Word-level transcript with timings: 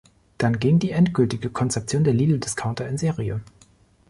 Dann 0.39 0.57
ging 0.57 0.79
die 0.79 0.89
endgültige 0.89 1.51
Konzeption 1.51 2.03
der 2.03 2.15
Lidl-Discounter 2.15 2.87
in 2.87 2.97
Serie. 2.97 3.39